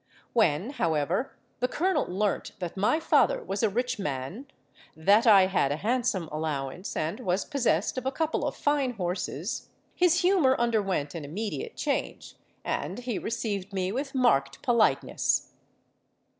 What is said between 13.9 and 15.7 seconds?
with marked politeness.